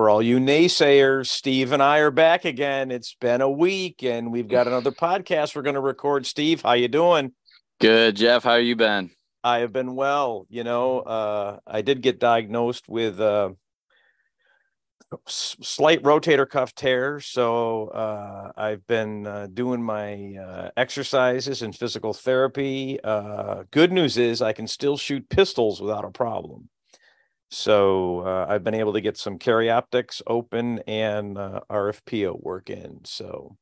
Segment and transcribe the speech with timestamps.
[0.00, 2.90] For all you naysayers, Steve and I are back again.
[2.90, 6.24] It's been a week and we've got another podcast we're going to record.
[6.24, 7.32] Steve, how you doing?
[7.82, 8.42] Good, Jeff.
[8.42, 9.10] How you been?
[9.44, 10.46] I have been well.
[10.48, 13.50] You know, uh, I did get diagnosed with uh,
[15.26, 17.20] slight rotator cuff tear.
[17.20, 22.98] So uh, I've been uh, doing my uh, exercises and physical therapy.
[23.04, 26.70] Uh, good news is I can still shoot pistols without a problem.
[27.50, 32.70] So uh, I've been able to get some carry optics open and uh, RFPO work
[32.70, 33.00] in.
[33.04, 33.56] So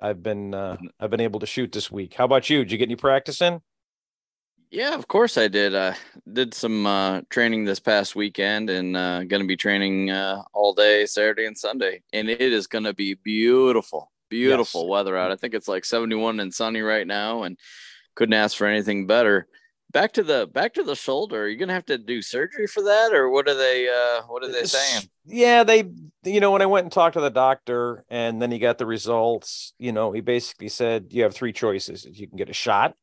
[0.00, 0.86] I've been uh, mm-hmm.
[0.98, 2.14] I've been able to shoot this week.
[2.14, 2.60] How about you?
[2.60, 3.60] Did you get any practice in?
[4.70, 5.76] Yeah, of course I did.
[5.76, 5.96] I
[6.32, 10.74] did some uh, training this past weekend and uh, going to be training uh, all
[10.74, 12.02] day Saturday and Sunday.
[12.12, 14.90] And it is going to be beautiful, beautiful yes.
[14.90, 15.30] weather out.
[15.30, 17.56] I think it's like 71 and sunny right now and
[18.16, 19.46] couldn't ask for anything better
[19.92, 22.82] back to the back to the shoulder are you gonna have to do surgery for
[22.82, 25.04] that or what are they uh what are they saying?
[25.24, 25.84] yeah they
[26.24, 28.86] you know when i went and talked to the doctor and then he got the
[28.86, 32.94] results you know he basically said you have three choices you can get a shot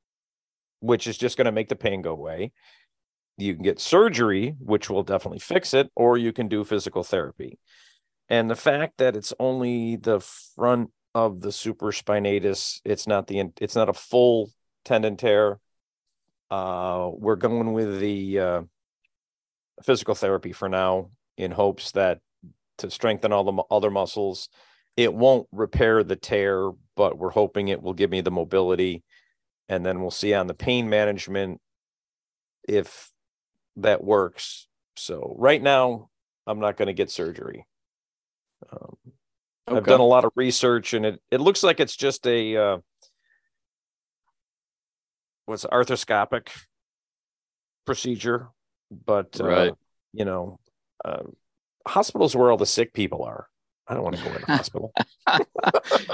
[0.83, 2.51] which is just going to make the pain go away.
[3.37, 7.57] You can get surgery which will definitely fix it or you can do physical therapy.
[8.27, 13.75] And the fact that it's only the front of the supraspinatus it's not the it's
[13.75, 14.49] not a full
[14.83, 15.59] tendon tear
[16.53, 18.61] uh, we're going with the uh,
[19.81, 22.19] physical therapy for now in hopes that
[22.77, 24.49] to strengthen all the other muscles.
[24.95, 29.01] It won't repair the tear, but we're hoping it will give me the mobility.
[29.67, 31.59] And then we'll see on the pain management
[32.69, 33.11] if
[33.77, 34.67] that works.
[34.95, 36.09] So right now,
[36.45, 37.65] I'm not going to get surgery.
[38.71, 38.95] Um,
[39.67, 39.77] okay.
[39.77, 42.77] I've done a lot of research, and it it looks like it's just a uh,
[45.47, 46.49] was arthroscopic
[47.85, 48.49] procedure,
[49.05, 49.71] but uh,
[50.13, 50.59] you know,
[51.03, 51.23] uh,
[51.85, 53.47] hospitals where all the sick people are.
[53.85, 54.93] I don't want to go in the hospital.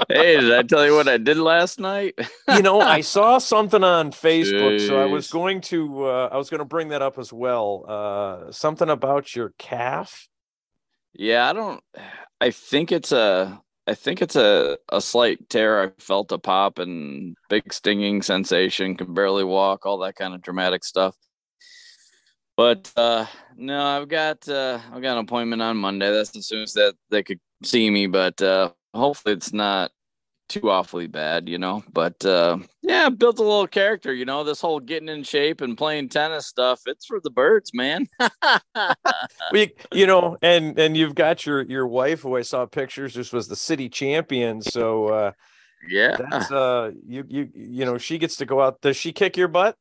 [0.08, 2.14] hey, did I tell you what I did last night?
[2.48, 4.88] you know, I saw something on Facebook, Jeez.
[4.88, 7.84] so I was going to uh, I was going to bring that up as well.
[7.86, 10.28] Uh, something about your calf.
[11.12, 11.80] Yeah, I don't.
[12.40, 15.82] I think it's a I think it's a, a slight tear.
[15.82, 20.42] I felt a pop and big stinging sensation, can barely walk, all that kind of
[20.42, 21.16] dramatic stuff.
[22.56, 23.26] But uh,
[23.56, 26.10] no, I've got uh, I've got an appointment on Monday.
[26.12, 28.06] That's as soon as that they could see me.
[28.06, 29.92] But uh, hopefully it's not
[30.50, 31.82] too awfully bad, you know.
[31.92, 34.44] But uh, yeah, built a little character, you know.
[34.44, 38.08] This whole getting in shape and playing tennis stuff, it's for the birds, man.
[39.52, 43.14] we, you know, and and you've got your your wife who I saw pictures.
[43.14, 45.32] This was the city champion, so uh,
[45.88, 48.80] yeah, that's uh, you you you know, she gets to go out.
[48.82, 49.76] Does she kick your butt?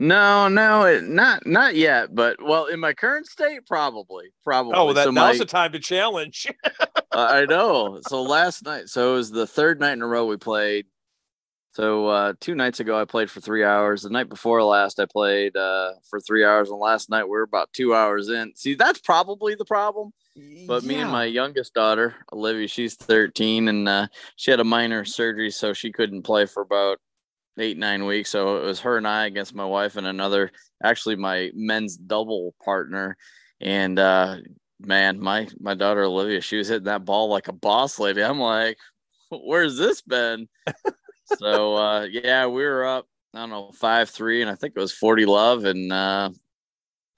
[0.00, 2.14] No, no, it, not not yet.
[2.14, 4.74] But well, in my current state, probably, probably.
[4.76, 6.46] Oh, that so now's my, the time to challenge.
[7.12, 8.00] I know.
[8.06, 10.86] So last night, so it was the third night in a row we played.
[11.72, 14.02] So uh, two nights ago, I played for three hours.
[14.02, 17.42] The night before last, I played uh, for three hours, and last night we were
[17.42, 18.52] about two hours in.
[18.54, 20.12] See, that's probably the problem.
[20.68, 20.88] But yeah.
[20.88, 24.06] me and my youngest daughter, Olivia, she's 13, and uh,
[24.36, 26.98] she had a minor surgery, so she couldn't play for about
[27.58, 28.30] eight nine weeks.
[28.30, 30.50] So it was her and I against my wife and another,
[30.82, 33.16] actually my men's double partner,
[33.60, 34.36] and uh,
[34.80, 38.22] man, my my daughter Olivia, she was hitting that ball like a boss lady.
[38.22, 38.78] I'm like,
[39.30, 40.48] where's this been?
[41.38, 43.06] so uh, yeah, we were up.
[43.34, 46.30] I don't know five three, and I think it was forty love, and uh,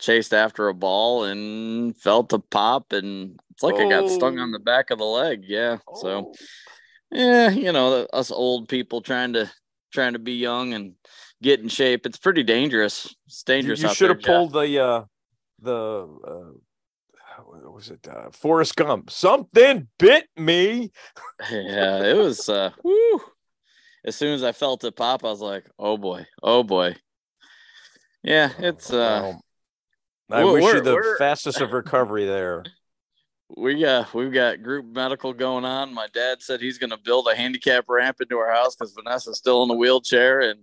[0.00, 3.86] chased after a ball and felt a pop, and it's like oh.
[3.86, 5.44] I got stung on the back of the leg.
[5.46, 6.00] Yeah, oh.
[6.00, 6.32] so
[7.12, 9.50] yeah, you know, us old people trying to
[9.90, 10.94] trying to be young and
[11.42, 12.06] get in shape.
[12.06, 13.14] It's pretty dangerous.
[13.26, 13.82] It's dangerous.
[13.82, 15.04] You, you should have pulled the uh,
[15.60, 18.06] the uh, what was it?
[18.06, 19.10] Uh, Forrest Gump.
[19.10, 20.90] Something bit me.
[21.50, 22.48] yeah, it was.
[22.48, 23.20] Uh, whew.
[24.04, 26.96] As soon as I felt it pop, I was like, "Oh boy, oh boy."
[28.22, 28.92] Yeah, it's.
[28.92, 29.34] uh
[30.30, 32.64] I wish you the fastest of recovery there
[33.56, 35.94] we uh we've got group medical going on.
[35.94, 39.38] My dad said he's going to build a handicap ramp into our house because Vanessa's
[39.38, 40.60] still in the wheelchair and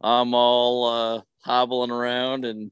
[0.00, 2.70] I'm all uh, hobbling around and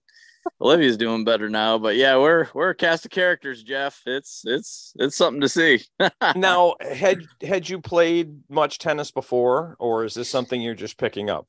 [0.61, 1.79] Olivia's doing better now.
[1.79, 4.01] But yeah, we're we're a cast of characters, Jeff.
[4.07, 5.81] It's it's it's something to see.
[6.37, 11.31] now, had had you played much tennis before, or is this something you're just picking
[11.31, 11.47] up?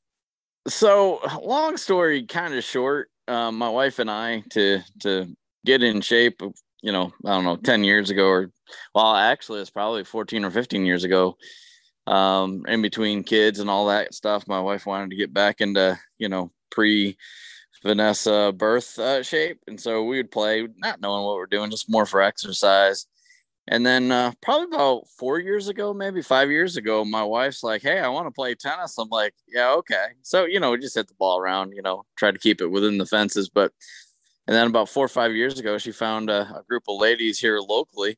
[0.68, 3.10] So, long story, kind of short.
[3.28, 6.42] Um, my wife and I to to get in shape
[6.82, 8.52] you know, I don't know, 10 years ago or
[8.94, 11.38] well, actually it's probably 14 or 15 years ago.
[12.08, 16.00] Um, in between kids and all that stuff, my wife wanted to get back into,
[16.18, 17.18] you know, pre
[17.84, 21.90] Vanessa birth uh, shape, and so we would play, not knowing what we're doing, just
[21.90, 23.06] more for exercise.
[23.68, 27.84] And then uh, probably about four years ago, maybe five years ago, my wife's like,
[27.84, 30.96] "Hey, I want to play tennis." I'm like, "Yeah, okay." So you know, we just
[30.96, 33.50] hit the ball around, you know, try to keep it within the fences.
[33.50, 33.72] But
[34.50, 37.38] and then about four or five years ago, she found a, a group of ladies
[37.38, 38.18] here locally,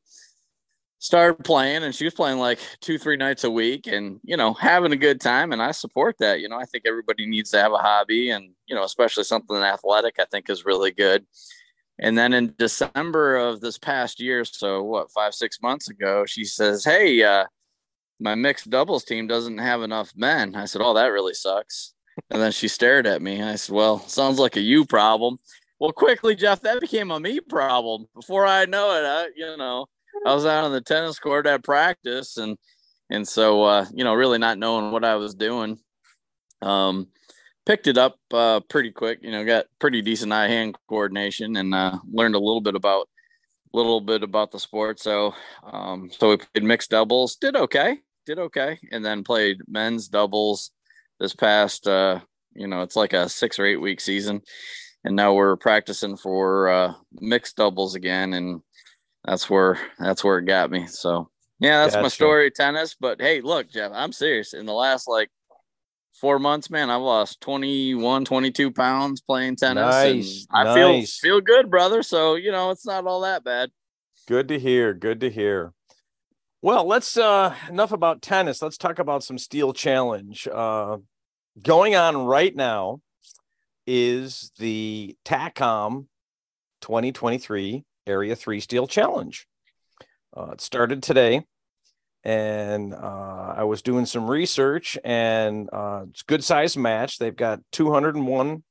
[0.97, 4.53] started playing, and she was playing like two, three nights a week, and you know,
[4.53, 5.51] having a good time.
[5.51, 6.39] And I support that.
[6.39, 9.57] You know, I think everybody needs to have a hobby, and you know, especially something
[9.57, 11.25] athletic, I think is really good.
[11.99, 16.45] And then in December of this past year, so what, five, six months ago, she
[16.45, 17.43] says, Hey, uh,
[18.21, 20.55] my mixed doubles team doesn't have enough men.
[20.55, 21.93] I said, Oh, that really sucks.
[22.29, 23.43] And then she stared at me.
[23.43, 25.39] I said, Well, sounds like a you problem.
[25.81, 28.05] Well, quickly, Jeff, that became a me problem.
[28.13, 29.87] Before I know it, I, you know,
[30.27, 32.55] I was out on the tennis court at practice and
[33.09, 35.79] and so uh, you know, really not knowing what I was doing.
[36.61, 37.07] Um,
[37.65, 39.21] picked it up uh, pretty quick.
[39.23, 43.09] You know, got pretty decent eye hand coordination and uh, learned a little bit about
[43.73, 44.99] a little bit about the sport.
[44.99, 45.33] So
[45.63, 47.97] um, so we played mixed doubles, did okay,
[48.27, 50.69] did okay, and then played men's doubles
[51.19, 51.87] this past.
[51.87, 52.19] Uh,
[52.53, 54.43] you know, it's like a six or eight week season,
[55.03, 58.61] and now we're practicing for uh, mixed doubles again, and
[59.25, 60.87] that's where that's where it got me.
[60.87, 62.03] So yeah, that's gotcha.
[62.03, 62.95] my story, tennis.
[62.99, 64.53] But hey, look, Jeff, I'm serious.
[64.53, 65.29] In the last like
[66.13, 69.83] four months, man, I've lost 21, 22 pounds playing tennis.
[69.83, 70.47] Nice.
[70.51, 71.19] I nice.
[71.19, 72.03] feel feel good, brother.
[72.03, 73.71] So, you know, it's not all that bad.
[74.27, 74.93] Good to hear.
[74.93, 75.73] Good to hear.
[76.61, 78.61] Well, let's uh enough about tennis.
[78.61, 80.47] Let's talk about some steel challenge.
[80.47, 80.97] Uh
[81.61, 83.01] going on right now
[83.85, 86.07] is the TACOM
[86.81, 89.47] 2023 Area 3 Steel Challenge.
[90.35, 91.43] Uh, it started today
[92.23, 97.17] and uh, I was doing some research, and uh, it's good sized match.
[97.17, 98.63] They've got 201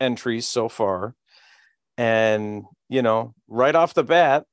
[0.00, 1.14] entries so far,
[1.96, 4.44] and you know, right off the bat,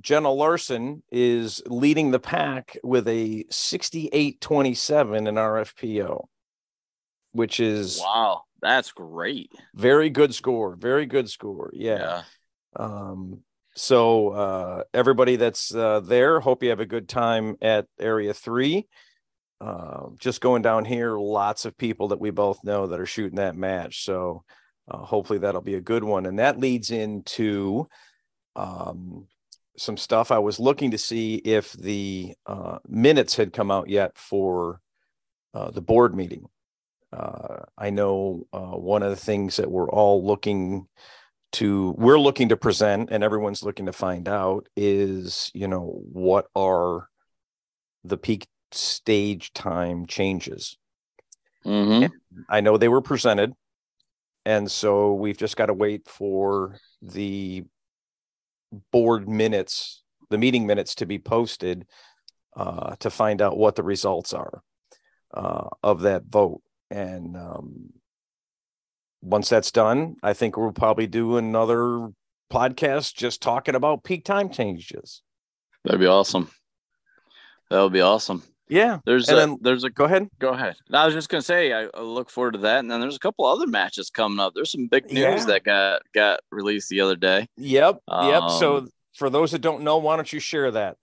[0.00, 6.24] Jenna Larson is leading the pack with a 68-27 in RFPO,
[7.32, 9.52] which is wow, that's great.
[9.74, 10.76] Very good score.
[10.76, 11.70] Very good score.
[11.74, 11.98] Yeah.
[11.98, 12.22] yeah.
[12.76, 13.40] Um,
[13.74, 18.86] so uh, everybody that's uh, there, hope you have a good time at Area Three.
[19.60, 23.36] Uh, just going down here, lots of people that we both know that are shooting
[23.36, 24.04] that match.
[24.04, 24.42] So
[24.90, 27.88] uh, hopefully that'll be a good one, and that leads into
[28.56, 29.26] um,
[29.76, 30.30] some stuff.
[30.30, 34.80] I was looking to see if the uh, minutes had come out yet for
[35.54, 36.46] uh, the board meeting.
[37.12, 40.86] I know one of the things that we're all looking
[41.52, 46.46] to we're looking to present and everyone's looking to find out is you know what
[46.56, 47.08] are
[48.04, 50.76] the peak stage time changes
[51.64, 52.06] mm-hmm.
[52.48, 53.52] i know they were presented
[54.44, 57.62] and so we've just got to wait for the
[58.90, 61.86] board minutes the meeting minutes to be posted
[62.56, 64.62] uh, to find out what the results are
[65.34, 66.62] uh, of that vote
[66.92, 67.90] and um,
[69.22, 72.10] once that's done, I think we'll probably do another
[72.52, 75.22] podcast just talking about peak time changes.
[75.84, 76.50] That'd be awesome.
[77.70, 78.42] That would be awesome.
[78.68, 78.98] Yeah.
[79.06, 80.28] There's and a, then, there's a go ahead.
[80.38, 80.76] Go ahead.
[80.92, 82.80] I was just gonna say I, I, look forward to that.
[82.80, 84.52] And then there's a couple other matches coming up.
[84.54, 85.44] There's some big news yeah.
[85.46, 87.48] that got got released the other day.
[87.56, 88.00] Yep.
[88.08, 88.50] Um, yep.
[88.58, 90.96] So um, for those that don't know, why don't you share that?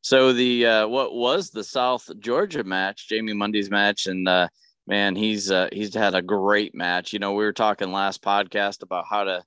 [0.00, 4.48] So the uh, what was the South Georgia match, Jamie Mundy's match, and uh,
[4.86, 7.12] man, he's uh, he's had a great match.
[7.12, 9.42] You know, we were talking last podcast about how to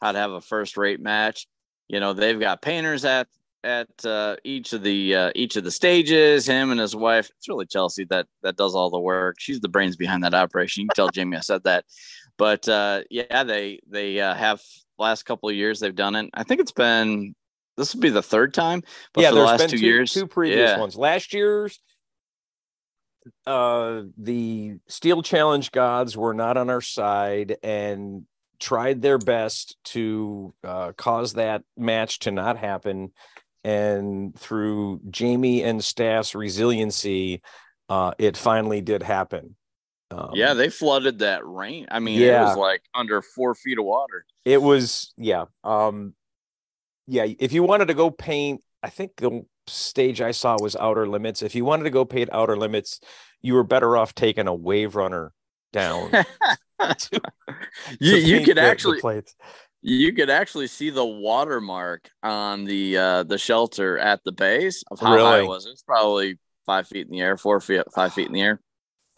[0.00, 1.46] how to have a first rate match.
[1.88, 3.28] You know, they've got painters at
[3.62, 6.46] at uh, each of the uh, each of the stages.
[6.46, 7.30] Him and his wife.
[7.36, 9.36] It's really Chelsea that that does all the work.
[9.38, 10.82] She's the brains behind that operation.
[10.82, 11.84] You can tell Jamie I said that.
[12.36, 14.60] But uh, yeah, they they uh, have
[14.98, 16.30] last couple of years they've done it.
[16.34, 17.34] I think it's been
[17.76, 18.82] this will be the third time.
[19.12, 20.78] But yeah, for the last two, two, years, two previous yeah.
[20.78, 20.96] ones.
[20.96, 21.80] Last year's
[23.46, 28.24] uh, the Steel Challenge gods were not on our side and
[28.60, 33.12] tried their best to uh, cause that match to not happen.
[33.62, 37.42] And through Jamie and staff's resiliency,
[37.88, 39.56] uh, it finally did happen.
[40.10, 41.86] Um, yeah, they flooded that rain.
[41.90, 42.42] I mean, yeah.
[42.42, 44.24] it was like under four feet of water.
[44.44, 45.46] It was, yeah.
[45.64, 46.14] Um,
[47.06, 51.06] yeah, if you wanted to go paint, I think the stage I saw was Outer
[51.06, 51.42] Limits.
[51.42, 53.00] If you wanted to go paint Outer Limits,
[53.42, 55.32] you were better off taking a wave runner
[55.72, 56.10] down.
[56.80, 57.20] to,
[58.00, 59.24] you you could the, actually the
[59.82, 64.98] you could actually see the watermark on the uh the shelter at the base of
[64.98, 65.26] how really?
[65.26, 65.66] high it was.
[65.66, 68.60] It's probably five feet in the air, four feet, five feet in the air.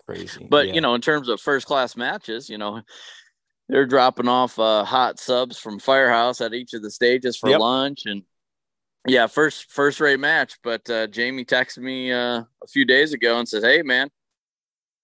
[0.06, 0.46] Crazy.
[0.48, 0.74] But yeah.
[0.74, 2.82] you know, in terms of first class matches, you know,
[3.68, 7.60] they're dropping off uh, hot subs from Firehouse at each of the stages for yep.
[7.60, 8.22] lunch and
[9.06, 10.58] yeah, first first rate match.
[10.62, 14.10] But uh, Jamie texted me uh, a few days ago and says, "Hey, man,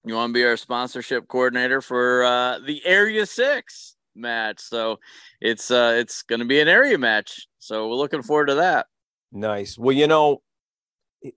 [0.04, 4.98] you want to be our sponsorship coordinator for uh, the Area Six match?" So
[5.40, 7.46] it's uh, it's going to be an area match.
[7.58, 8.86] So we're looking forward to that.
[9.30, 9.78] Nice.
[9.78, 10.42] Well, you know,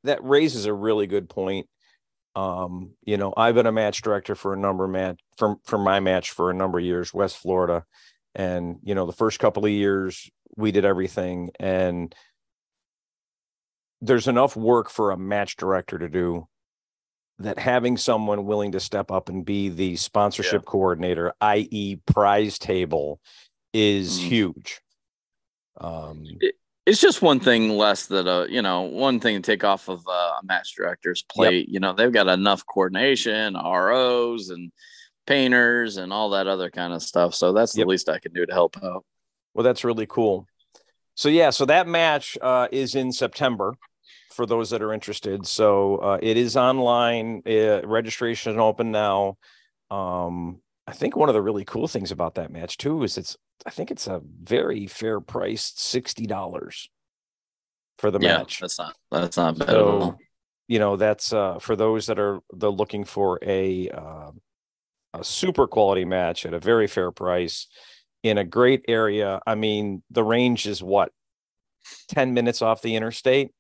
[0.04, 1.68] that raises a really good point.
[2.36, 5.78] Um, you know, I've been a match director for a number of match from for
[5.78, 7.86] my match for a number of years, West Florida,
[8.34, 12.16] and you know, the first couple of years we did everything and
[14.06, 16.48] there's enough work for a match director to do
[17.40, 20.72] that having someone willing to step up and be the sponsorship yeah.
[20.72, 23.20] coordinator, i.e., prize table,
[23.74, 24.28] is mm.
[24.28, 24.82] huge.
[25.78, 29.64] Um, it, it's just one thing less that uh you know one thing to take
[29.64, 31.68] off of uh, a match director's plate.
[31.68, 31.74] Yep.
[31.74, 34.72] You know they've got enough coordination, ROs, and
[35.28, 37.36] painters, and all that other kind of stuff.
[37.36, 39.04] So that's the least I can do to help out.
[39.54, 40.48] Well, that's really cool.
[41.16, 43.74] So yeah, so that match uh, is in September
[44.36, 45.48] for those that are interested.
[45.48, 47.42] So uh, it is online.
[47.48, 49.38] Uh, registration open now.
[49.90, 53.38] Um, I think one of the really cool things about that match too is it's
[53.66, 56.90] I think it's a very fair priced sixty dollars
[57.98, 58.60] for the yeah, match.
[58.60, 60.18] That's not that's not bad so,
[60.68, 64.32] You know, that's uh, for those that are the looking for a uh,
[65.14, 67.68] a super quality match at a very fair price
[68.22, 69.40] in a great area.
[69.48, 71.12] I mean, the range is what
[72.10, 73.52] 10 minutes off the interstate.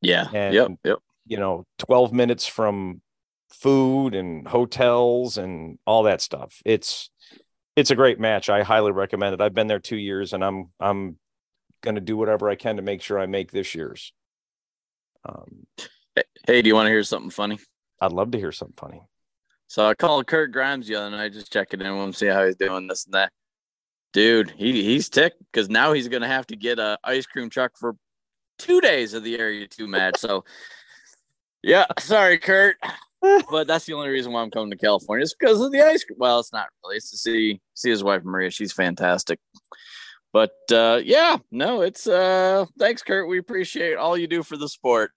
[0.00, 0.28] Yeah.
[0.32, 0.70] And, yep.
[0.84, 0.98] Yep.
[1.26, 3.00] You know, 12 minutes from
[3.50, 6.60] food and hotels and all that stuff.
[6.64, 7.10] It's
[7.74, 8.48] it's a great match.
[8.48, 9.40] I highly recommend it.
[9.40, 11.18] I've been there two years and I'm I'm
[11.82, 14.12] gonna do whatever I can to make sure I make this year's.
[15.24, 15.66] Um,
[16.46, 17.58] hey, do you want to hear something funny?
[18.00, 19.02] I'd love to hear something funny.
[19.68, 22.44] So I called Kurt Grimes the other night, just checking in with him, see how
[22.44, 23.32] he's doing, this and that.
[24.12, 27.72] Dude, he he's ticked because now he's gonna have to get a ice cream truck
[27.76, 27.96] for
[28.58, 30.18] two days of the Area Two match.
[30.18, 30.44] So,
[31.62, 32.76] yeah, sorry, Kurt,
[33.50, 36.04] but that's the only reason why I'm coming to California is because of the ice
[36.04, 36.18] cream.
[36.18, 36.96] Well, it's not really.
[36.96, 38.50] It's to see see his wife Maria.
[38.50, 39.38] She's fantastic.
[40.36, 43.26] But uh, yeah, no, it's uh, thanks, Kurt.
[43.26, 45.12] We appreciate all you do for the sport.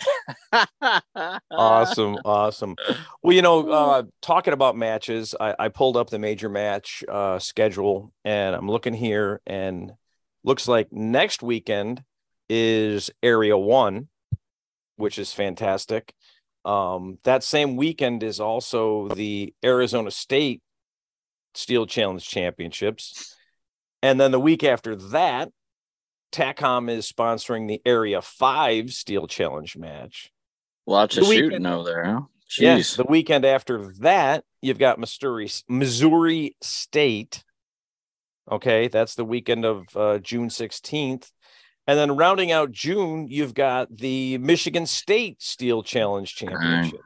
[1.51, 2.77] awesome, awesome.
[3.21, 7.37] Well, you know, uh, talking about matches, I, I pulled up the major match uh,
[7.39, 9.91] schedule, and I'm looking here, and
[10.45, 12.01] looks like next weekend
[12.49, 14.07] is Area One,
[14.95, 16.13] which is fantastic.
[16.65, 20.61] Um, that same weekend is also the Arizona State
[21.53, 23.35] Steel Challenge Championships.
[24.01, 25.49] And then the week after that,
[26.31, 30.31] TACOM is sponsoring the Area 5 Steel Challenge match.
[30.85, 32.21] Lots of shooting over there, huh?
[32.57, 32.97] Yes.
[32.97, 37.43] Yeah, the weekend after that, you've got Missouri, Missouri State.
[38.51, 41.31] Okay, that's the weekend of uh, June 16th.
[41.89, 47.01] And then rounding out June, you've got the Michigan State Steel Challenge Championship.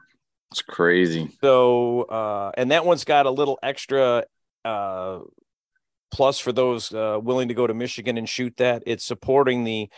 [0.50, 1.30] It's crazy.
[1.40, 4.24] So, uh, and that one's got a little extra
[4.62, 5.20] uh,
[6.12, 8.82] plus for those uh, willing to go to Michigan and shoot that.
[8.84, 9.88] It's supporting the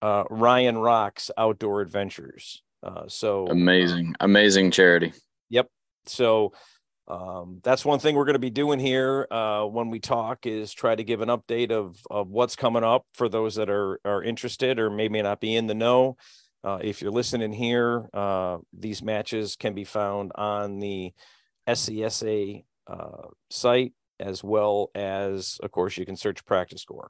[0.00, 2.62] uh, Ryan Rocks Outdoor Adventures.
[2.84, 5.12] Uh, so amazing, amazing charity.
[5.50, 5.68] Yep.
[6.06, 6.52] So
[7.08, 10.72] um, that's one thing we're going to be doing here uh, when we talk is
[10.72, 14.22] try to give an update of of what's coming up for those that are are
[14.22, 16.16] interested or may, may not be in the know.
[16.64, 21.12] Uh, if you're listening here, uh, these matches can be found on the
[21.68, 27.08] SCSA uh, site as well as, of course, you can search PractiScore.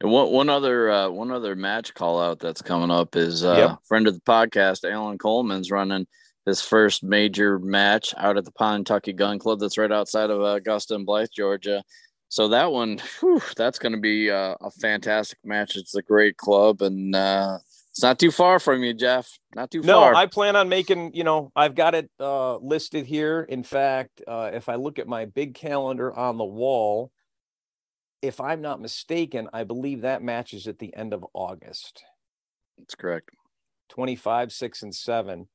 [0.00, 3.54] And one one other uh, one other match call out that's coming up is uh,
[3.56, 3.78] yep.
[3.86, 6.06] friend of the podcast, Alan Coleman's running
[6.46, 10.42] his first major match out at the Pine Tucky Gun Club that's right outside of
[10.42, 11.82] Augusta and Blythe, Georgia.
[12.28, 15.76] So that one, whew, that's going to be a, a, fantastic match.
[15.76, 17.58] It's a great club, and uh,
[17.90, 19.38] it's not too far from you, Jeff.
[19.54, 20.12] Not too no, far.
[20.12, 21.14] No, I plan on making.
[21.14, 23.42] You know, I've got it uh, listed here.
[23.42, 27.12] In fact, uh, if I look at my big calendar on the wall,
[28.22, 32.02] if I'm not mistaken, I believe that match is at the end of August.
[32.78, 33.28] That's correct.
[33.90, 35.48] 25, 6, and 7.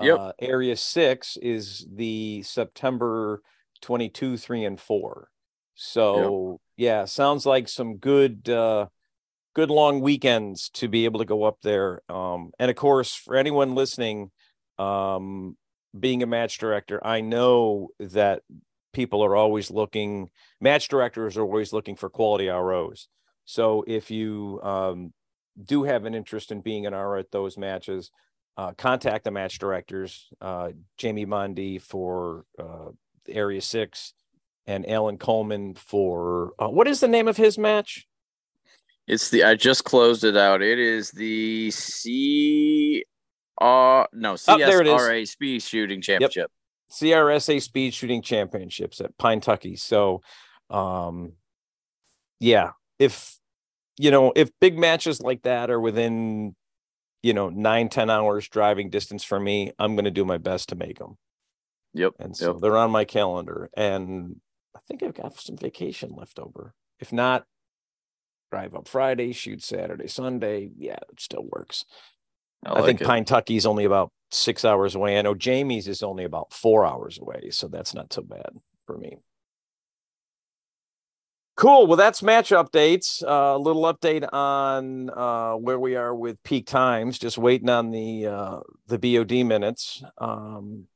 [0.00, 0.18] Yep.
[0.18, 3.42] Uh, area six is the September
[3.82, 5.28] 22, three and four.
[5.74, 6.86] So yep.
[6.88, 8.86] yeah, sounds like some good, uh,
[9.54, 12.02] good long weekends to be able to go up there.
[12.08, 14.30] Um, and of course, for anyone listening,
[14.78, 15.56] um,
[15.98, 18.42] being a match director, I know that
[18.92, 23.08] people are always looking, match directors are always looking for quality ROs.
[23.44, 25.12] So if you um,
[25.62, 28.10] do have an interest in being an RO at those matches,
[28.56, 32.90] uh, contact the match directors, uh, Jamie Mondi for uh,
[33.28, 34.14] Area Six,
[34.66, 38.06] and Alan Coleman for uh, what is the name of his match?
[39.06, 40.62] It's the I just closed it out.
[40.62, 43.04] It is the C
[43.58, 46.36] R no CSRA oh, Speed Shooting Championship.
[46.36, 46.50] Yep.
[46.90, 49.76] CRSA Speed Shooting Championships at Pine Tucky.
[49.76, 50.22] So,
[50.70, 51.32] um,
[52.40, 53.36] yeah, if
[53.98, 56.54] you know if big matches like that are within
[57.24, 60.68] you know nine ten hours driving distance for me, I'm going to do my best
[60.68, 61.16] to make them.
[61.94, 62.12] Yep.
[62.18, 62.60] And so yep.
[62.60, 64.40] they're on my calendar, and
[64.76, 66.74] I think I've got some vacation left over.
[67.00, 67.46] If not,
[68.52, 70.70] drive up Friday, shoot Saturday, Sunday.
[70.76, 71.86] Yeah, it still works.
[72.66, 73.06] I, like think it.
[73.06, 75.18] Pine Tucky's only about six hours away.
[75.18, 78.50] I know Jamie's is only about four hours away, so that's not so bad
[78.86, 79.16] for me.
[81.56, 81.86] Cool.
[81.86, 83.22] Well, that's match updates.
[83.22, 87.18] Uh, a uh, little update on uh, where we are with peak times.
[87.18, 90.02] Just waiting on the uh, the BOD minutes.
[90.18, 90.86] Um,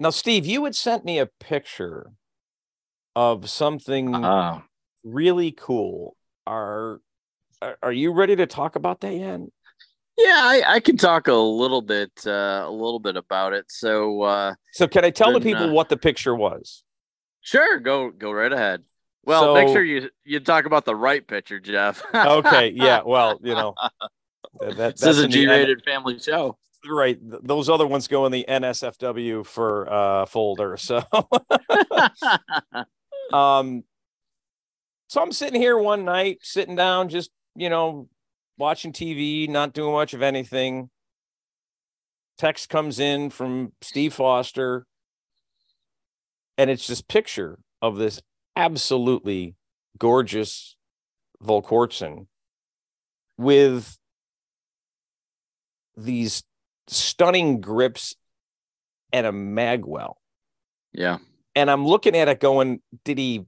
[0.00, 2.12] now, Steve, you had sent me a picture
[3.14, 4.60] of something uh,
[5.04, 6.16] really cool.
[6.46, 7.00] Are
[7.82, 9.40] are you ready to talk about that yet?
[10.16, 13.66] Yeah, I, I can talk a little bit uh, a little bit about it.
[13.68, 16.82] So uh, so can I tell the people what the picture was?
[17.42, 18.84] Sure, go go right ahead.
[19.24, 22.02] Well, so, make sure you you talk about the right picture, Jeff.
[22.14, 23.02] okay, yeah.
[23.04, 23.74] Well, you know,
[24.60, 29.46] that, this is a G-rated family show right those other ones go in the nsfw
[29.46, 31.02] for uh folder so
[33.32, 33.84] um
[35.08, 38.08] so i'm sitting here one night sitting down just you know
[38.58, 40.90] watching tv not doing much of anything
[42.38, 44.86] text comes in from steve foster
[46.58, 48.20] and it's this picture of this
[48.56, 49.54] absolutely
[49.98, 50.76] gorgeous
[51.42, 52.26] volquartsen
[53.36, 53.98] with
[55.96, 56.42] these
[56.88, 58.14] stunning grips
[59.12, 60.14] and a magwell.
[60.92, 61.18] Yeah.
[61.54, 63.44] And I'm looking at it going, did he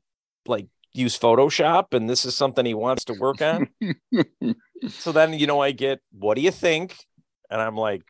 [0.47, 3.69] like use Photoshop and this is something he wants to work on?
[4.89, 6.97] so then, you know, I get, what do you think?
[7.51, 8.03] And I'm like,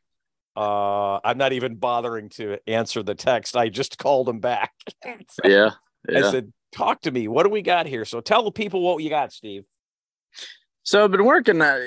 [0.57, 3.57] uh, I'm not even bothering to answer the text.
[3.57, 4.73] I just called him back.
[5.05, 5.71] so yeah,
[6.09, 6.19] yeah.
[6.19, 7.29] I said, talk to me.
[7.29, 8.05] What do we got here?
[8.05, 9.65] So tell the people what you got, Steve.
[10.83, 11.61] So I've been working.
[11.61, 11.81] Uh,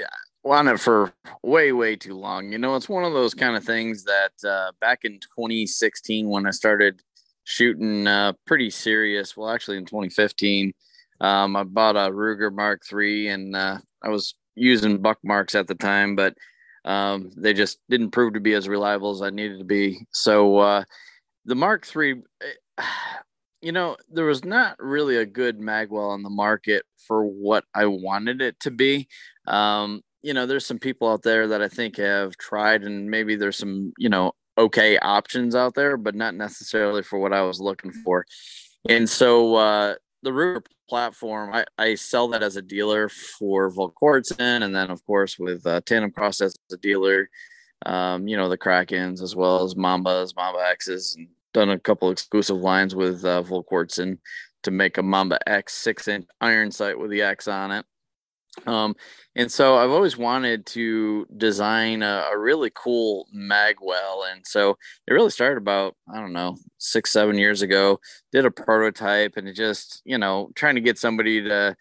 [0.45, 1.11] on it for
[1.43, 4.71] way way too long you know it's one of those kind of things that uh,
[4.79, 7.01] back in 2016 when i started
[7.43, 10.71] shooting uh, pretty serious well actually in 2015
[11.19, 15.67] um, i bought a ruger mark iii and uh, i was using buck marks at
[15.67, 16.33] the time but
[16.85, 20.57] um, they just didn't prove to be as reliable as i needed to be so
[20.59, 20.83] uh,
[21.45, 22.21] the mark iii
[23.61, 27.85] you know there was not really a good magwell on the market for what i
[27.85, 29.07] wanted it to be
[29.47, 33.35] um, you know, there's some people out there that I think have tried, and maybe
[33.35, 37.59] there's some, you know, okay options out there, but not necessarily for what I was
[37.59, 38.25] looking for.
[38.89, 44.63] And so uh, the Ruger platform, I, I sell that as a dealer for Volquartsen,
[44.63, 47.29] and then of course with uh, TandemKross as a dealer,
[47.85, 52.11] um, you know, the Krakens as well as Mambas, Mamba X's, and done a couple
[52.11, 54.17] exclusive lines with uh, Volquartsen
[54.63, 57.85] to make a Mamba X six inch iron sight with the X on it.
[58.65, 58.95] Um,
[59.35, 64.31] and so I've always wanted to design a, a, really cool magwell.
[64.31, 67.99] And so it really started about, I don't know, six, seven years ago,
[68.31, 71.75] did a prototype and just, you know, trying to get somebody to,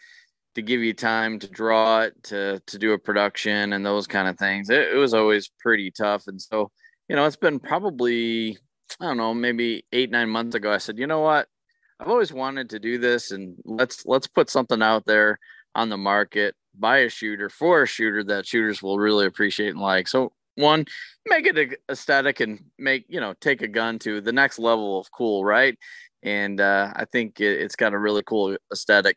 [0.55, 4.29] to give you time to draw it, to, to do a production and those kind
[4.29, 4.69] of things.
[4.69, 6.27] It, it was always pretty tough.
[6.27, 6.71] And so,
[7.09, 8.59] you know, it's been probably,
[9.01, 10.73] I don't know, maybe eight, nine months ago.
[10.73, 11.49] I said, you know what?
[11.99, 15.39] I've always wanted to do this and let's, let's put something out there
[15.75, 19.81] on the market buy a shooter for a shooter that shooters will really appreciate and
[19.81, 20.09] like.
[20.09, 20.87] So one,
[21.27, 25.11] make it aesthetic and make you know take a gun to the next level of
[25.11, 25.79] cool, right?
[26.23, 29.17] And uh, I think it, has got a really cool aesthetic.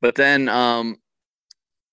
[0.00, 0.96] But then, um,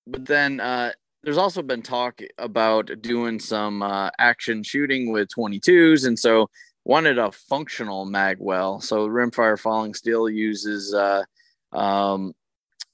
[0.05, 0.91] but then uh,
[1.23, 6.49] there's also been talk about doing some uh, action shooting with 22s, and so
[6.83, 8.81] wanted a functional magwell.
[8.81, 11.23] So Rimfire Falling Steel uses uh,
[11.71, 12.33] um,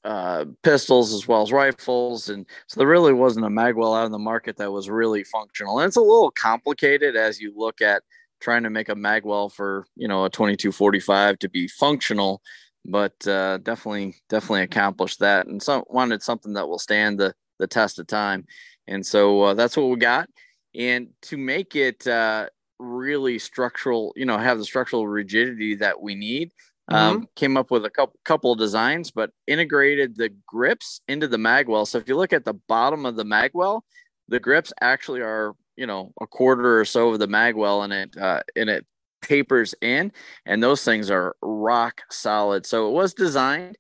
[0.04, 2.30] uh, pistols as well as rifles.
[2.30, 5.80] And so there really wasn't a magwell out in the market that was really functional.
[5.80, 8.04] And it's a little complicated as you look at
[8.40, 12.42] trying to make a magwell for, you know, a 2245 to be functional,
[12.86, 15.48] but uh, definitely, definitely accomplished that.
[15.48, 18.46] And so wanted something that will stand the, the test of time.
[18.88, 20.30] And so uh, that's what we got.
[20.76, 22.48] And to make it uh,
[22.80, 26.52] really structural, you know, have the structural rigidity that we need,
[26.90, 27.26] um, mm-hmm.
[27.36, 31.86] came up with a couple couple of designs, but integrated the grips into the magwell.
[31.86, 33.82] So if you look at the bottom of the magwell,
[34.30, 38.18] the grips actually are you know a quarter or so of the magwell, and it
[38.18, 38.86] uh, and it
[39.22, 40.14] tapers in,
[40.46, 42.66] and those things are rock solid.
[42.66, 43.78] So it was designed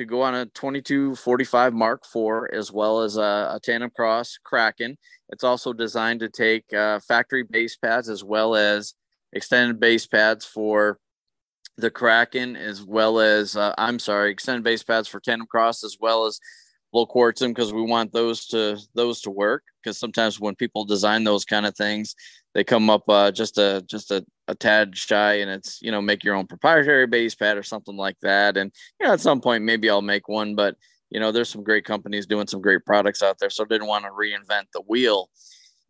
[0.00, 4.96] to go on a 2245 Mark IV as well as a, a TandemKross Kraken.
[5.28, 8.94] It's also designed to take uh, factory base pads as well as
[9.34, 10.98] extended base pads for
[11.76, 16.24] the Kraken, as well as uh, I'm sorry, extended base pads for TandemKross, as well
[16.24, 16.40] as
[16.94, 19.64] Volquartsen because we want those to those to work.
[19.82, 22.14] Because sometimes when people design those kind of things,
[22.54, 26.02] they come up uh, just a just a, a tad shy, and it's you know
[26.02, 28.56] make your own proprietary base pad or something like that.
[28.56, 30.76] And you know at some point maybe I'll make one, but
[31.10, 34.04] you know there's some great companies doing some great products out there, so didn't want
[34.04, 35.30] to reinvent the wheel.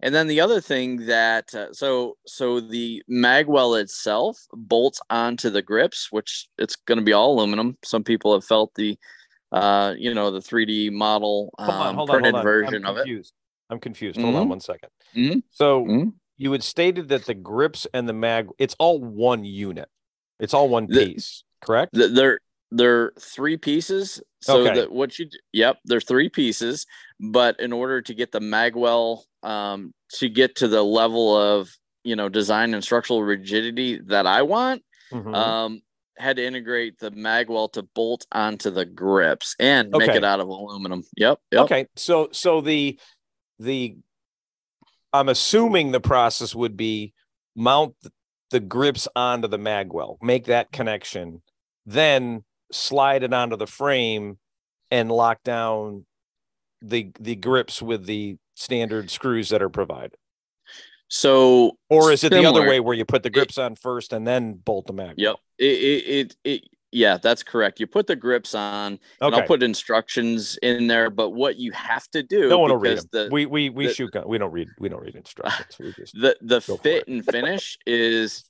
[0.02, 5.62] And then the other thing that uh, so so the magwell itself bolts onto the
[5.62, 7.76] grips, which it's going to be all aluminum.
[7.84, 8.98] Some people have felt the
[9.52, 13.32] uh, you know, the 3D model um, hold on, hold printed on, version of it.
[13.68, 14.20] I'm confused.
[14.20, 14.42] Hold mm-hmm.
[14.42, 14.90] on one second.
[15.16, 15.38] Mm-hmm.
[15.50, 16.08] So mm-hmm.
[16.36, 19.88] you had stated that the grips and the mag, it's all one unit.
[20.40, 21.92] It's all one piece, the, correct?
[21.92, 24.22] The, they're they're three pieces.
[24.40, 24.74] So okay.
[24.74, 26.86] that what you yep, they're three pieces.
[27.20, 31.70] But in order to get the magwell um, to get to the level of
[32.04, 34.82] you know design and structural rigidity that I want,
[35.12, 35.34] mm-hmm.
[35.34, 35.82] um,
[36.20, 40.06] had to integrate the magwell to bolt onto the grips and okay.
[40.06, 41.02] make it out of aluminum.
[41.16, 41.64] Yep, yep.
[41.64, 41.86] Okay.
[41.96, 42.98] So so the
[43.58, 43.96] the
[45.12, 47.14] I'm assuming the process would be
[47.56, 47.94] mount
[48.50, 51.42] the grips onto the magwell, make that connection,
[51.86, 54.38] then slide it onto the frame
[54.90, 56.06] and lock down
[56.82, 60.16] the the grips with the standard screws that are provided.
[61.10, 62.42] So, or is it similar.
[62.42, 65.00] the other way where you put the grips it, on first and then bolt them
[65.00, 65.18] out?
[65.18, 65.36] Yep.
[65.58, 67.80] It, it, it, it, yeah, that's correct.
[67.80, 69.00] You put the grips on, okay.
[69.20, 71.10] and I'll put instructions in there.
[71.10, 73.06] But what you have to do, no one will read them.
[73.10, 74.12] The, we we we the, shoot.
[74.12, 74.24] Gun.
[74.26, 74.68] We don't read.
[74.78, 75.76] We don't read instructions.
[75.78, 78.44] We just the the fit and finish is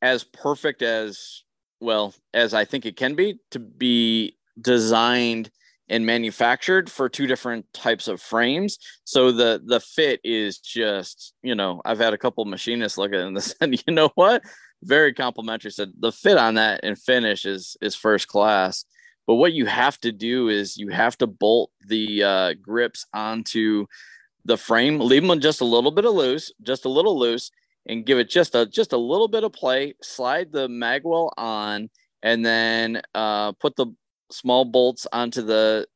[0.00, 1.42] as perfect as
[1.80, 5.50] well as I think it can be to be designed
[5.88, 8.78] and manufactured for two different types of frames.
[9.04, 13.20] So the the fit is just, you know, I've had a couple machinists look at
[13.20, 14.42] it and said, you know what?
[14.82, 15.70] Very complimentary.
[15.70, 18.84] Said the fit on that and finish is is first class.
[19.26, 23.86] But what you have to do is you have to bolt the uh, grips onto
[24.44, 27.50] the frame, leave them just a little bit of loose, just a little loose,
[27.86, 29.94] and give it just a just a little bit of play.
[30.02, 31.90] Slide the magwell on,
[32.22, 33.86] and then uh, put the
[34.30, 35.86] small bolts onto the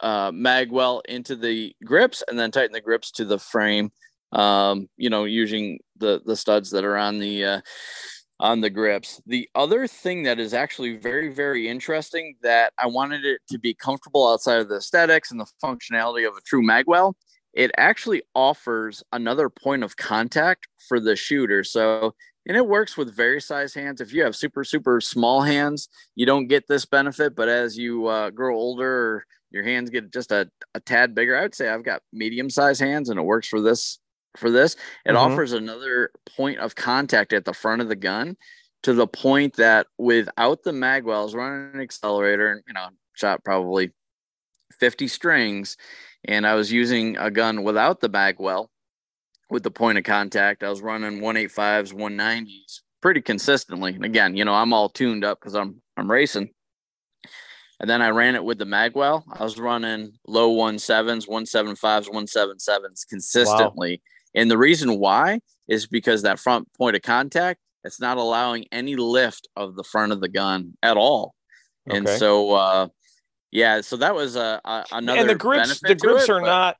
[0.00, 3.90] uh, magwell into the grips and then tighten the grips to the frame
[4.32, 7.60] um, you know using the the studs that are on the uh,
[8.38, 9.20] on the grips.
[9.26, 13.74] The other thing that is actually very very interesting that i wanted it to be
[13.74, 17.14] comfortable outside of the aesthetics and the functionality of a true magwell
[17.52, 21.64] it actually offers another point of contact for the shooter.
[21.64, 22.14] So
[22.46, 24.00] and it works with various size hands.
[24.00, 27.34] If you have super super small hands, you don't get this benefit.
[27.34, 31.36] But as you uh, grow older, your hands get just a, a tad bigger.
[31.36, 33.98] I would say I've got medium size hands, and it works for this.
[34.36, 35.16] For this, it mm-hmm.
[35.16, 38.36] offers another point of contact at the front of the gun,
[38.84, 43.90] to the point that without the magwells running an accelerator, and you know, shot probably
[44.78, 45.76] 50 strings,
[46.24, 48.68] and I was using a gun without the magwell
[49.50, 50.62] with the point of contact.
[50.62, 53.94] I was running 185s, 190s pretty consistently.
[53.94, 56.50] And again, you know, I'm all tuned up because I'm I'm racing.
[57.80, 59.22] And then I ran it with the Magwell.
[59.32, 64.02] I was running low 17s, 175s, 177s consistently.
[64.02, 64.40] Wow.
[64.42, 68.96] And the reason why is because that front point of contact, it's not allowing any
[68.96, 71.34] lift of the front of the gun at all.
[71.88, 71.96] Okay.
[71.96, 72.88] And so, uh,
[73.50, 75.20] yeah, so that was a, a another.
[75.20, 76.46] And the grips, the grips it, are but...
[76.46, 76.76] not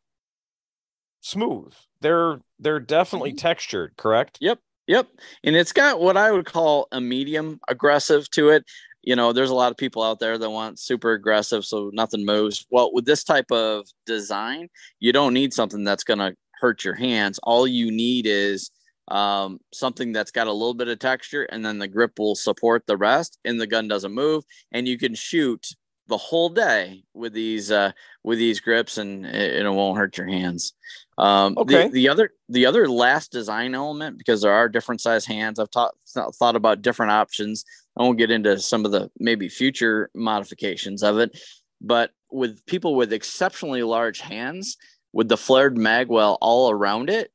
[1.20, 3.38] smooth they're they're definitely mm-hmm.
[3.38, 4.38] textured, correct?
[4.40, 4.58] Yep.
[4.86, 5.08] Yep.
[5.44, 8.64] And it's got what I would call a medium aggressive to it.
[9.02, 12.24] You know, there's a lot of people out there that want super aggressive, so nothing
[12.24, 12.66] moves.
[12.70, 16.94] Well, with this type of design, you don't need something that's going to hurt your
[16.94, 17.38] hands.
[17.42, 18.70] All you need is
[19.08, 22.84] um, something that's got a little bit of texture, and then the grip will support
[22.86, 25.66] the rest, and the gun doesn't move, and you can shoot
[26.08, 30.26] the whole day with these uh, with these grips, and it, it won't hurt your
[30.26, 30.74] hands.
[31.20, 31.88] Um, okay.
[31.88, 35.58] The, the, other the other last design element because there are different size hands.
[35.58, 37.66] I've taught, thought about different options.
[37.98, 41.38] I won't get into some of the maybe future modifications of it,
[41.80, 44.78] but with people with exceptionally large hands,
[45.12, 47.30] with the flared magwell all around it,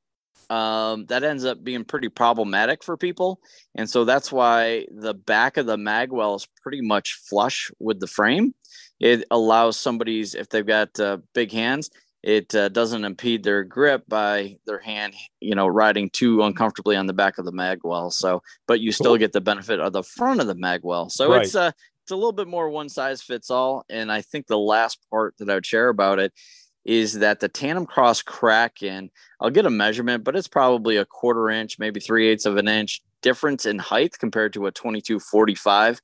[0.50, 3.40] um, that ends up being pretty problematic for people.
[3.76, 8.08] And so that's why the back of the magwell is pretty much flush with the
[8.08, 8.56] frame.
[9.00, 11.92] It allows somebody's, if they've got uh, big hands,
[12.26, 17.06] it uh, doesn't impede their grip by their hand, you know, riding too uncomfortably on
[17.06, 18.12] the back of the magwell.
[18.12, 19.18] So, but you still cool.
[19.20, 21.12] get the benefit of the front of the magwell.
[21.12, 21.44] So right.
[21.44, 23.86] it's uh, it's a little bit more one size fits all.
[23.92, 26.34] And I think the last part that I would share about it
[26.84, 31.78] is that the TandemKross Kraken, I'll get a measurement, but it's probably a quarter inch,
[31.78, 36.02] maybe three eighths of an inch difference in height compared to a 2245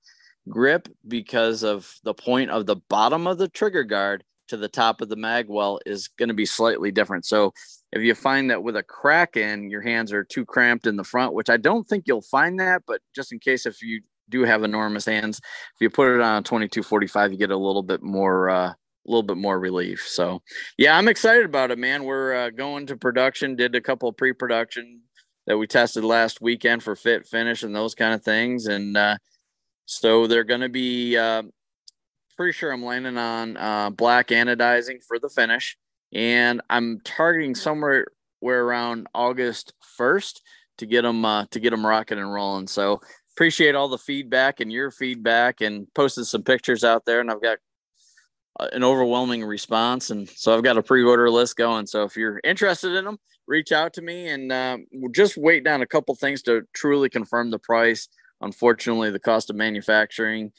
[0.49, 4.99] grip because of the point of the bottom of the trigger guard to the top
[4.99, 7.25] of the mag well is going to be slightly different.
[7.25, 7.53] So
[7.93, 11.33] if you find that with a Kraken, your hands are too cramped in the front,
[11.33, 14.63] which I don't think you'll find that, but just in case if you do have
[14.63, 18.49] enormous hands, if you put it on a 2245, you get a little bit more,
[18.49, 20.05] uh, a little bit more relief.
[20.05, 20.41] So
[20.77, 22.03] yeah, I'm excited about it, man.
[22.03, 25.01] We're uh, going to production, did a couple pre-production
[25.47, 28.67] that we tested last weekend for fit finish and those kind of things.
[28.67, 29.17] And, uh,
[29.85, 31.43] so they're going to be, uh,
[32.41, 35.77] pretty sure I'm landing on uh, black anodizing for the finish,
[36.11, 38.07] and I'm targeting somewhere
[38.39, 40.39] where around August 1st
[40.79, 42.65] to get them uh, to get them rocking and rolling.
[42.65, 42.99] So
[43.35, 47.43] appreciate all the feedback and your feedback, and posted some pictures out there, and I've
[47.43, 47.59] got
[48.59, 51.85] uh, an overwhelming response, and so I've got a pre-order list going.
[51.85, 55.63] So if you're interested in them, reach out to me, and uh, we'll just wait
[55.63, 58.07] down a couple things to truly confirm the price.
[58.41, 60.51] Unfortunately, the cost of manufacturing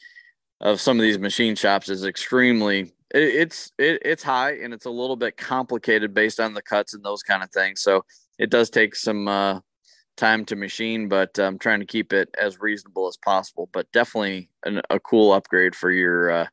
[0.63, 4.87] of some of these machine shops is extremely it, it's it, it's high and it's
[4.87, 7.83] a little bit complicated based on the cuts and those kind of things.
[7.83, 8.05] So
[8.39, 9.61] it does take some uh,
[10.17, 13.69] time to machine, but I'm trying to keep it as reasonable as possible.
[13.73, 16.47] But definitely an, a cool upgrade for your uh,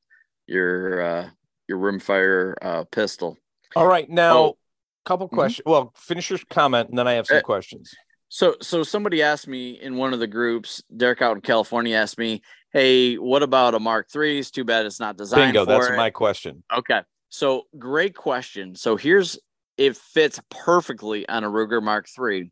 [0.47, 1.29] your uh,
[1.67, 3.37] your rimfire uh, pistol.
[3.75, 4.57] All right, now oh.
[5.05, 5.63] couple questions.
[5.63, 5.71] Mm-hmm.
[5.71, 7.93] Well, finish your comment, and then I have some uh, questions.
[8.31, 12.19] So, so somebody asked me in one of the groups, Derek out in California asked
[12.19, 14.39] me, "Hey, what about a Mark III?
[14.39, 15.97] It's too bad it's not designed Bingo, that's it.
[15.97, 16.63] my question.
[16.75, 18.75] Okay, so great question.
[18.75, 19.39] So here's
[19.77, 22.51] it fits perfectly on a Ruger Mark III.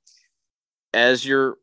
[0.93, 1.58] As you're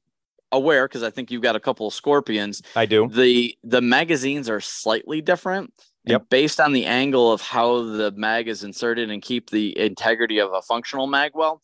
[0.53, 2.63] aware, because I think you've got a couple of Scorpions.
[2.77, 3.09] I do.
[3.09, 5.73] The the magazines are slightly different.
[6.07, 6.29] Yep.
[6.29, 10.53] based on the angle of how the mag is inserted and keep the integrity of
[10.53, 11.63] a functional mag well,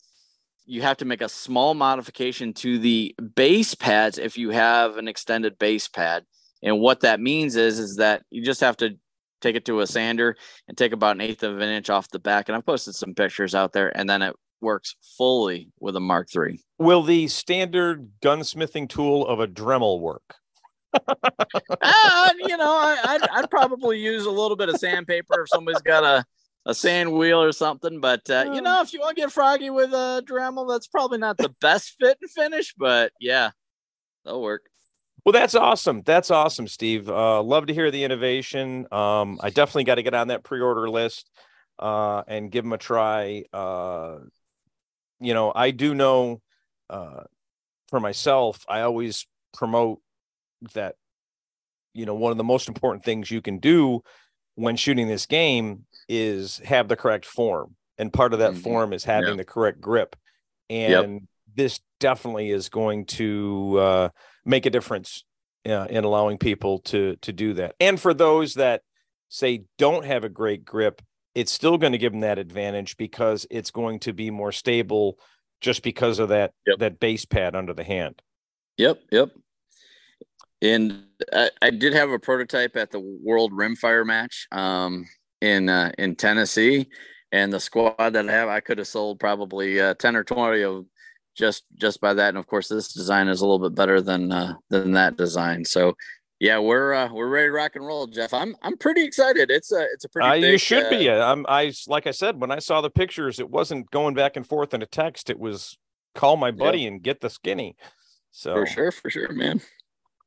[0.65, 5.07] you have to make a small modification to the base pads if you have an
[5.07, 6.25] extended base pad.
[6.63, 8.97] And what that means is, is that you just have to
[9.41, 12.19] take it to a sander and take about an eighth of an inch off the
[12.19, 12.47] back.
[12.47, 16.27] And I've posted some pictures out there, and then it works fully with a Mark
[16.35, 16.59] III.
[16.77, 20.35] Will the standard gunsmithing tool of a Dremel work?
[21.07, 25.81] uh, you know, I, would I'd probably use a little bit of sandpaper if somebody's
[25.81, 26.25] got a
[26.65, 27.99] a sand wheel or something.
[27.99, 31.17] But uh, you know, if you want to get froggy with a Dremel, that's probably
[31.17, 32.73] not the best fit and finish.
[32.77, 33.51] But yeah,
[34.25, 34.63] they'll work.
[35.25, 36.01] Well, that's awesome.
[36.03, 37.09] That's awesome, Steve.
[37.09, 38.87] Uh, love to hear the innovation.
[38.91, 41.29] Um, I definitely got to get on that pre-order list
[41.77, 43.43] uh, and give them a try.
[43.53, 44.17] Uh,
[45.19, 46.41] you know, I do know
[46.89, 47.23] uh,
[47.89, 50.01] for myself, I always promote
[50.73, 50.95] that.
[51.93, 54.01] You know, one of the most important things you can do
[54.55, 58.61] when shooting this game is have the correct form and part of that mm-hmm.
[58.61, 60.15] form is having the correct grip
[60.69, 61.21] and yep.
[61.53, 64.09] this definitely is going to uh,
[64.43, 65.23] make a difference
[65.65, 67.75] uh, in allowing people to to do that.
[67.79, 68.81] And for those that
[69.29, 71.01] say don't have a great grip
[71.35, 75.17] it's still going to give them that advantage because it's going to be more stable
[75.61, 76.79] just because of that yep.
[76.79, 78.21] that base pad under the hand.
[78.77, 79.29] Yep yep.
[80.63, 85.05] And I, I, did have a prototype at the World Rimfire match um,
[85.41, 86.87] in uh, in Tennessee,
[87.31, 90.61] and the squad that I have, I could have sold probably uh, ten or twenty
[90.61, 90.85] of
[91.35, 92.29] just just by that.
[92.29, 95.65] And of course, this design is a little bit better than uh, than that design.
[95.65, 95.93] So
[96.39, 98.33] yeah, we're uh, we're ready to rock and roll, Jeff.
[98.33, 99.51] I'm I'm pretty excited.
[99.51, 100.27] It's a it's a pretty.
[100.27, 101.09] Uh, big, you should uh, be.
[101.09, 104.47] I'm I like I said when I saw the pictures, it wasn't going back and
[104.47, 105.29] forth in a text.
[105.29, 105.77] It was
[106.15, 107.75] call my buddy and get the skinny.
[108.31, 109.61] So for sure, for sure, man.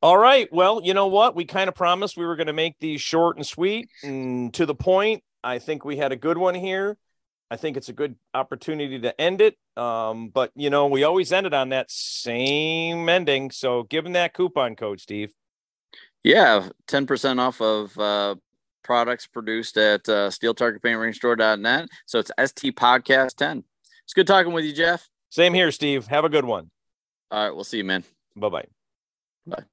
[0.03, 0.53] All right.
[0.53, 1.35] Well, you know what?
[1.35, 4.67] We kind of promised we were going to make these short and sweet and to
[4.67, 5.25] the point.
[5.43, 6.97] I think we had a good one here.
[7.55, 9.57] I think it's a good opportunity to end it.
[9.77, 13.53] Um, but you know, we always end it on that same ending.
[13.53, 15.33] So give them that coupon code, Steve.
[16.25, 18.35] Yeah, 10% off of uh,
[18.83, 23.62] products produced at uh, steeltargetpaintrange So it's ST Podcast 10.
[24.03, 25.09] It's good talking with you, Jeff.
[25.31, 26.09] Same here, Steve.
[26.09, 26.73] Have a good one.
[27.31, 27.55] All right.
[27.55, 28.03] We'll see you, man.
[28.35, 28.64] Bye-bye.
[29.47, 29.64] Bye.